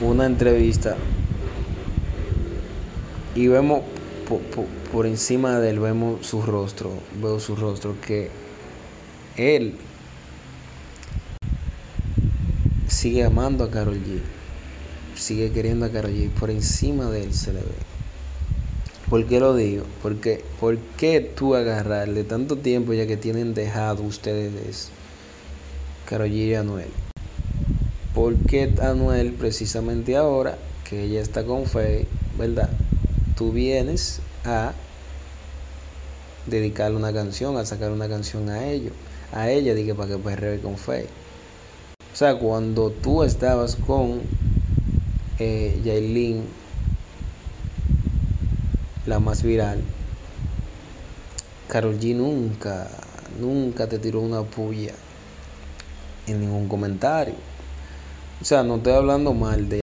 una 0.00 0.26
entrevista 0.26 0.96
y 3.34 3.48
vemos 3.48 3.82
por, 4.92 5.06
encima 5.06 5.60
de 5.60 5.70
él, 5.70 5.78
vemos 5.78 6.26
su 6.26 6.42
rostro, 6.42 6.90
veo 7.20 7.38
su 7.38 7.54
rostro, 7.54 7.94
que 8.00 8.30
él 9.36 9.74
sigue 12.88 13.24
amando 13.24 13.64
a 13.64 13.70
Carol 13.70 13.96
G, 13.96 14.20
sigue 15.14 15.52
queriendo 15.52 15.86
a 15.86 15.90
Carol 15.90 16.12
G, 16.12 16.30
por 16.30 16.50
encima 16.50 17.10
de 17.10 17.24
él 17.24 17.34
se 17.34 17.52
le 17.52 17.60
ve. 17.60 17.86
¿Por 19.10 19.24
qué 19.26 19.38
lo 19.38 19.54
digo? 19.54 19.84
Porque, 20.02 20.44
¿por 20.58 20.78
qué 20.96 21.20
tú 21.20 21.54
agarrarle 21.54 22.24
tanto 22.24 22.56
tiempo 22.56 22.92
ya 22.92 23.06
que 23.06 23.16
tienen 23.16 23.54
dejado 23.54 24.02
ustedes 24.02 24.88
Carol 26.06 26.28
G 26.28 26.32
y 26.32 26.54
Anuel? 26.54 27.05
¿Por 28.16 28.34
qué 28.46 28.72
Anuel 28.80 29.34
precisamente 29.34 30.16
ahora 30.16 30.56
que 30.88 31.04
ella 31.04 31.20
está 31.20 31.44
con 31.44 31.66
fe, 31.66 32.06
verdad? 32.38 32.70
Tú 33.36 33.52
vienes 33.52 34.20
a 34.42 34.72
dedicarle 36.46 36.96
una 36.96 37.12
canción, 37.12 37.58
a 37.58 37.66
sacar 37.66 37.92
una 37.92 38.08
canción 38.08 38.48
a 38.48 38.68
ellos, 38.68 38.94
a 39.34 39.50
ella, 39.50 39.74
dije 39.74 39.94
para 39.94 40.08
que 40.08 40.16
perree 40.16 40.60
con 40.60 40.78
fe. 40.78 41.08
O 42.10 42.16
sea, 42.16 42.38
cuando 42.38 42.88
tú 42.90 43.22
estabas 43.22 43.76
con 43.76 44.22
eh, 45.38 46.42
la 49.04 49.20
más 49.20 49.42
viral, 49.42 49.82
Carol 51.68 52.00
G 52.00 52.16
nunca, 52.16 52.88
nunca 53.38 53.86
te 53.86 53.98
tiró 53.98 54.22
una 54.22 54.40
puya 54.40 54.94
en 56.26 56.40
ningún 56.40 56.66
comentario. 56.66 57.55
O 58.40 58.44
sea, 58.44 58.62
no 58.62 58.76
estoy 58.76 58.92
hablando 58.92 59.32
mal 59.34 59.68
de 59.68 59.74